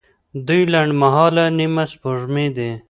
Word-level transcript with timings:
دوی 0.47 0.61
لنډمهاله 0.73 1.43
نیمه 1.57 1.83
سپوږمۍ 1.91 2.47
دي. 2.57 2.71